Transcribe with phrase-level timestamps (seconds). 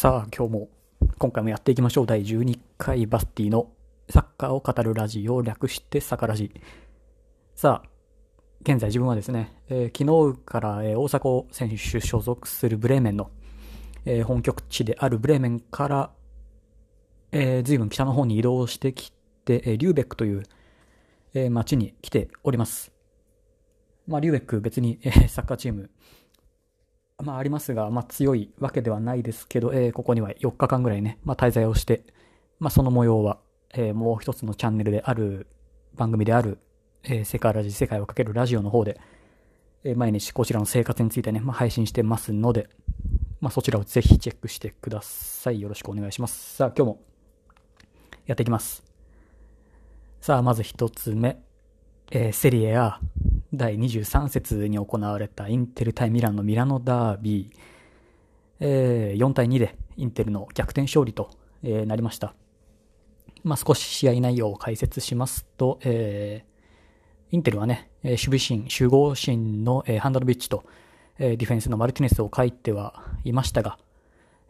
[0.00, 0.68] さあ、今日も、
[1.18, 2.06] 今回もやっていきましょう。
[2.06, 3.72] 第12回バスティの
[4.08, 6.52] サッカーを語るラジオを、略してサカラジ。
[7.56, 7.88] さあ、
[8.60, 13.32] 現在自分はですね、えー昨日から、えー大迫選手所属するブレーメンの、
[14.04, 16.10] えー本拠地であるブレーメンから、
[17.32, 19.12] えー、随分北の方に移動してき
[19.44, 20.44] て、えリューベックという、
[21.34, 22.92] えー町に来ております。
[24.06, 25.90] まあ、リューベック別に、えサッカーチーム、
[27.24, 32.04] まあありますが、まあ強いわけではないですけど、えーここには4日間ぐらいね、まあ滞在をして、
[32.60, 33.38] まあその模様は、
[33.74, 35.48] えーもう一つのチャンネルである、
[35.96, 36.58] 番組である、
[37.02, 39.00] えー世界ラジ、世界をかけるラジオの方で、
[39.82, 42.68] えー毎日こちらの生活についてね、まあ配信してますので、
[43.40, 45.60] まあそちらをぜひチェックしてください。
[45.60, 46.54] よろしくお願いします。
[46.54, 47.00] さあ今日も
[48.26, 48.84] やっていきます。
[50.20, 51.40] さあまず一つ目、
[52.12, 53.00] えーセリエ A
[53.54, 57.56] 第23節に行われたインテル対ミランのミラノダービー、
[58.60, 61.30] えー4対2でインテルの逆転勝利と、
[61.62, 62.34] えーなりました。
[63.44, 66.48] まあ、少し試合内容を解説しますと、えー
[67.30, 70.64] インテルはね、守備心、集合心の、えーハンドルビッチと、
[71.18, 73.78] えーディフェンスのマルティネスを書いてはいましたが、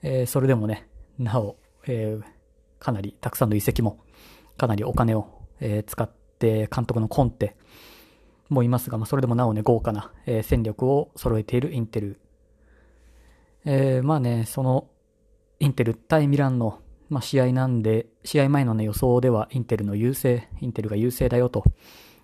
[0.02, 0.88] えーそれでもね、
[1.20, 2.24] なお、えー
[2.80, 4.00] かなりたくさんの移籍も、
[4.56, 5.28] かなりお金を、
[5.60, 7.54] えー使って監督のコンテ
[8.48, 12.20] もいますが、まあ、それでもなおね、豪華な、えー戦力を揃えているインテル。
[13.64, 14.88] えーまあね、その、
[15.60, 21.64] インテル対ミランの、まあ、試合なんで、試合前のね、予想ではインテルの優勢、インテルが優勢だよと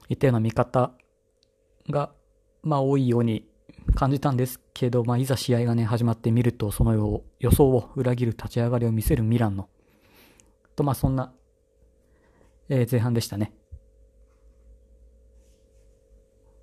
[0.09, 0.93] いったような見方
[1.91, 2.13] が、
[2.63, 3.47] まあ、多いように
[3.95, 9.69] 感じたんですけど、まあ、いざ試合がね、始まってみると、その予想を裏切る立ち上がりを見せるミランの、
[10.77, 11.33] と、まあ、そんな、
[12.69, 13.53] えー前半でしたね。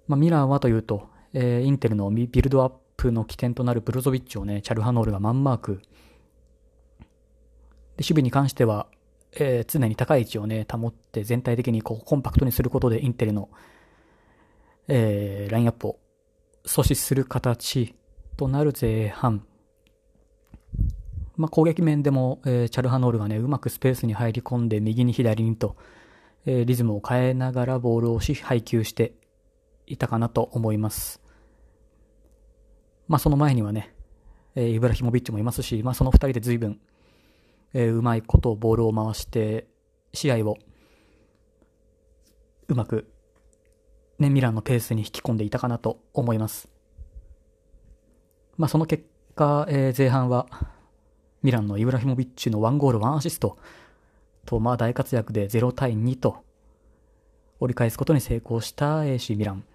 [0.08, 5.82] まあ、ミランはというと、えーインテルのビルドアップの起点となるブロゾビッチをね、チャルハノールがマンマーク。
[5.82, 5.88] で
[7.98, 8.88] 守備に関しては、
[9.34, 13.50] えー常に高い位置をね、保って全体的にこうコンパクトにすることでインテルの、
[14.88, 16.00] えーラインアップを
[16.66, 17.96] 阻止する形
[18.38, 19.46] となる前半。
[21.38, 25.78] まあ、攻撃面でも、えーチャルハノールがね、うまくスペースに入り込んで右に左にと、
[26.46, 29.14] えーリズムを変えながらボールをし配球して
[29.91, 31.22] いたかなと思います。
[33.07, 33.94] まあ、その前にはね、
[34.56, 36.79] えーイブラヒモビッチもいますし、まあ、その二人で随分、
[37.74, 39.68] えーうまいことボールを回して、
[40.13, 40.57] 試合を
[42.68, 43.12] うまく、
[44.18, 46.69] ね、ミランのペースに引き込んでいたかなと思います。
[48.57, 50.47] まあ、その結果、えー前半は、
[51.44, 53.57] ミランのイブラヒモビッチの1ゴール1アシスト
[54.46, 56.44] と、まあ、大活躍で0対2と、
[57.59, 59.66] 折り返すことに成功した AC ミラン。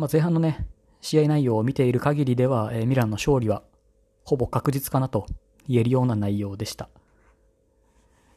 [0.00, 0.66] まあ、前半のね、
[1.02, 3.62] 試合内容を見ている限りでは、えーミランの勝利は
[4.24, 5.26] ほぼ確実かなと
[5.68, 6.88] 言えるような内容でした。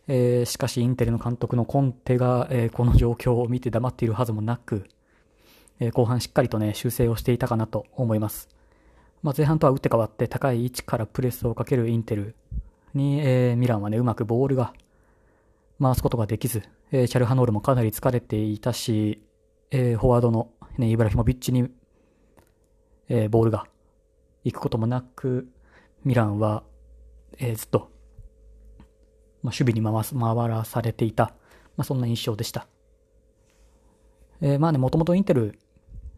[0.09, 4.83] えーしかし、インテルの監督のコンテが、えーこの状況を見て黙っているはずもなく、
[5.79, 8.49] えー後半しっかりとね、修正をしていたかなと思います。
[9.21, 12.35] まあ、前半とは打って変わって高い位置からプレスをかけるインテル
[12.93, 14.73] に、えミランはね、うまくボールが
[15.81, 19.21] 回すことができず、えチャルハノールもかなり疲れていたし、
[19.75, 21.67] えーフォワードの、ね、イブラヒモビッチに、
[23.09, 23.65] えーボールが
[24.43, 25.49] 行くこともなく、
[26.05, 26.61] ミランは、
[27.39, 27.89] えーずっと、
[29.41, 31.33] まあ、守備に回す回らされていた、
[31.75, 32.67] まあ、そんな印象でした。
[34.41, 35.57] えーまあね、もともとインテル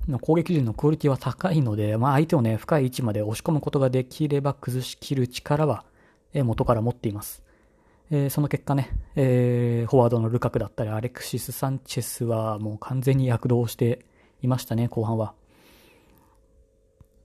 [0.09, 5.85] の攻撃陣のクオリティは高いので、まあ、相手をね、深い位置まで押し込むことができれば崩しきる力は、
[6.33, 7.41] えー元から持っています。
[8.11, 14.05] えーその結果ね、えーフォワードのルカクだったり、アレクシス・サンチェスはもう完全に躍動して
[14.41, 15.33] いましたね、後半は。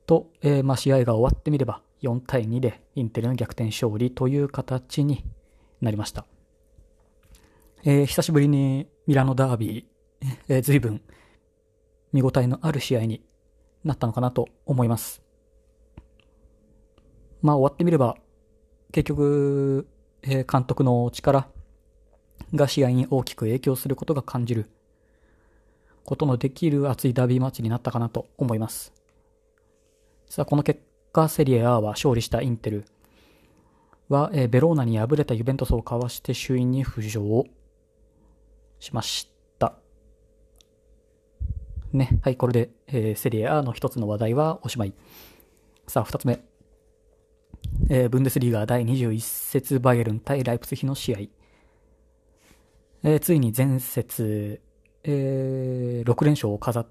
[0.07, 5.25] と、えーまあ、試合が終わってみれば、4対2でインテルの逆転勝利という形に
[5.81, 6.27] なりました。
[7.85, 11.03] えー久しぶりにミラノダービー、えー、随分
[12.13, 13.23] 見応えのある試合に
[13.85, 15.23] なったのかなと思います。
[17.43, 18.17] まあ終わってみれば、
[18.93, 19.87] 結局、
[20.23, 21.49] え監督の力
[22.55, 24.67] が試合に大きく影響することが感じる
[26.05, 28.93] ことのできる熱いダービーマッチになったかなと思います。
[30.29, 30.81] さあ、この結
[31.13, 32.85] 果、セリエ A は勝利したインテル
[34.09, 37.45] は、えーベローナに敗れたユベントスをかわして首位に浮上
[38.79, 39.75] しました。
[41.93, 42.19] ね。
[42.23, 44.95] はい、これで、えーセリエ A の一つの話題はおしまい。
[45.87, 46.50] さあ、二つ目。
[47.89, 51.19] えーブンデスリーガ第21節バイエルン対ライプツヒの試合。
[53.03, 54.61] えーついに前節、
[55.05, 56.87] えー6連勝を飾っ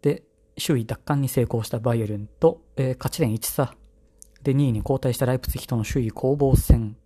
[0.00, 0.22] て、
[0.64, 3.74] 首位奪還に成功したバイエルンと、えー勝ち点1差
[4.42, 6.96] で、2位に交代したライプツヒとの首位攻防戦。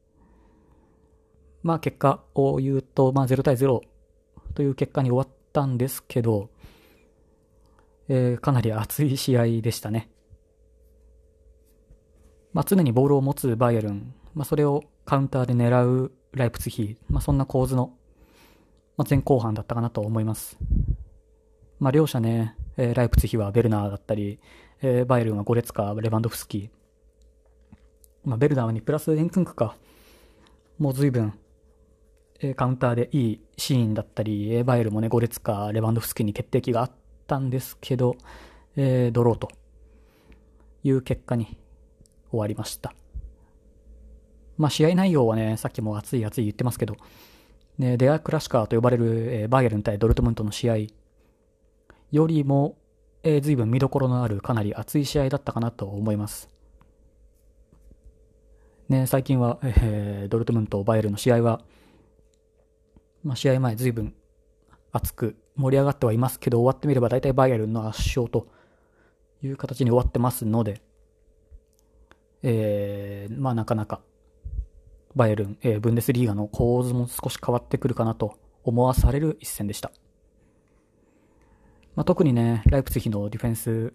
[1.62, 3.81] まあ結果を言うと、まあ0対0
[4.55, 6.50] という結果に終わったんですけど、
[8.08, 10.09] えー、かなり熱い試合でしたね。
[12.52, 17.93] まあ常にボールを持つバイエルン、まあそれをカウンターで狙うライプツヒ、まあそんな構図の、
[18.97, 20.58] ま、前後半だったかなと思います。
[21.79, 24.41] まあ両者ね、えー、ライプツヒはベルナーだったり、
[24.82, 26.70] えー、バイエルンはゴレツカ、レバンドフスキ、
[28.25, 29.76] まあ、ベルナーにプラスエンクンクか。
[30.79, 31.35] もう随分、
[32.41, 36.91] えー、カウンターでいいシーンだったり、エーバイエルもね、ゴレツカ、レバンドフスキに決定機があっ
[37.26, 38.17] たんですけど、
[38.76, 39.50] えー、ドローと
[40.82, 41.58] いう結果に
[42.31, 42.94] 終わりました。
[44.56, 46.97] まあ試合内容はね、さっきも熱い熱い言ってますけど、
[47.79, 50.77] ね、デアクラシカーと呼ばれる、えー、バイエルン対ドルトムントの試合
[52.12, 52.77] よりも、
[53.23, 56.50] えー、随分見どころのあるかなり熱い試合だったかなと思います。
[58.88, 61.62] ね、最近は、えー、ドルトムント、バイエルンの試合は、
[63.23, 64.15] まあ、試合前随分
[64.93, 68.49] 熱く盛り上がってはいますけど、終わってみれば大体バイエルンの圧勝と
[69.43, 70.82] いう形に終わってますので、
[72.42, 74.00] えー、まあなかなか、
[75.14, 79.90] バイエルン、えー、ブンデスリーガの構図も少し変わってくるかなと思わされる一戦でした。
[81.96, 83.92] まあ、特にね、ライプツヒのディフェンス、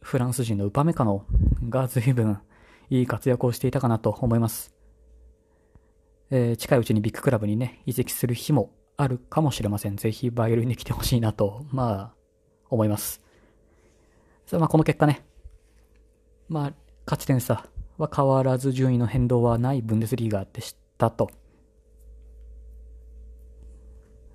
[0.00, 1.26] フランス人のウパメカノ
[1.68, 2.38] が随分
[2.90, 4.74] いい活躍をしていたかなと思います。
[6.30, 9.96] えー、近いうちにビッグクラブにね、移籍する日もあるかもしれません。
[9.96, 12.14] ぜひバイエルンに来てほしいなと、まあ、
[12.70, 13.20] 思います。
[14.46, 15.24] さあ、まあ、この結果ね、
[16.48, 16.72] まあ、
[17.06, 17.66] 勝ち点差
[17.98, 21.30] は変わらず順位の変動はないブンデスリーガーでしたと。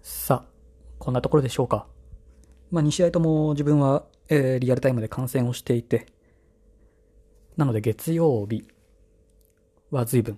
[0.01, 0.49] さあ、
[0.99, 1.87] こんなところでしょうか。
[2.71, 6.07] まあ、2試合とも自分は、えー、リアルタイムで観戦をしていて、
[7.55, 8.67] なので月曜日
[9.89, 10.37] は随分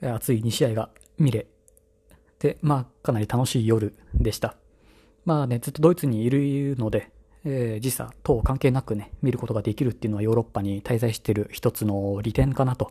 [0.00, 1.46] 熱い2試合が見れ
[2.38, 4.56] て、まあかなり楽しい夜でした。
[5.24, 7.10] まあね、ずっとドイツにいるので、
[7.48, 12.90] えー、時差等関係なくね、見ることができるっていうのはヨーロッパに滞在している一つの利点かなと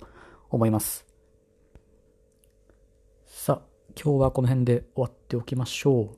[0.49, 1.05] 思います。
[3.25, 3.67] さあ、
[4.01, 6.09] 今日はこの辺で終わっておきましょう。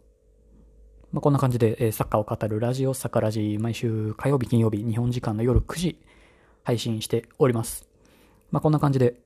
[1.12, 6.00] まあ、こんな感じで、え、サッカーを語るラジオサカラジ、毎週火曜日、金曜日、日本時間の夜9時、
[6.64, 7.90] 配信しております。
[8.52, 9.20] まあ、こんな感じで、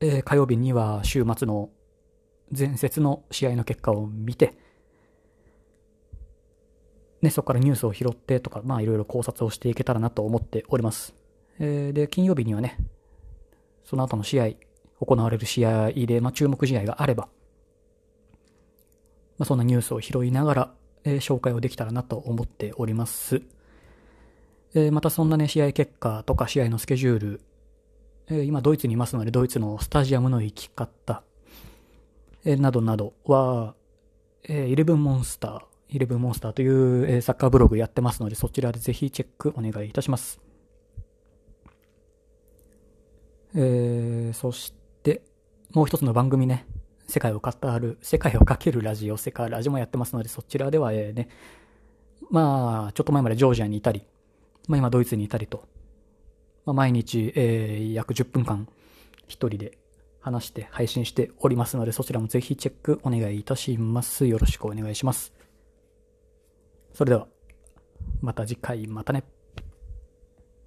[0.00, 1.70] えー、火曜日には週末の
[2.56, 4.58] 前節の試合の結果を見て、
[7.26, 11.12] ね、そこからニュースを拾ってとか、まあいろいろ考察をしていけたらなと思っております。
[11.58, 12.78] えー、で、金曜日にはね、
[13.84, 14.50] その後の試合、
[15.00, 17.28] 行われる試合で、まあ注目試合があれば、
[19.38, 20.74] まあそんなニュースを拾いながら、
[21.04, 23.42] えー、紹介をできたらなと思っております。
[24.74, 27.40] えー、またそんなね、試合結果とか試合のスケジュール、
[28.28, 31.24] えー、今ドイツにいますので、ドイツのスタジアムの行き方、
[32.44, 33.74] えー、などなどは、
[34.44, 40.40] えー、イレブンモンスター、イレブンモンスターという、サッカーブログやってますので、そちらでぜひチェックお願いいたします。
[43.54, 45.22] えー、そして、
[45.72, 46.66] もう一つの番組ね、
[47.06, 51.28] 世界を語る、世界をかけるラジオ、世界ラジオもやってますので、そちらでは、えー、ね、
[52.30, 54.02] まあ、ちょっと前までジョージアにいたり、
[54.68, 55.64] まあ、今ドイツにいたりと、
[56.64, 58.68] まあ、毎日、えー、約10分間
[59.28, 59.78] 一人で
[60.20, 64.26] 話して配信しておりますので、そちらもぜひチェックお願いいたします。
[64.26, 65.35] よろしくお願いします。
[66.96, 67.26] それでは、
[68.22, 69.22] また次回、またね。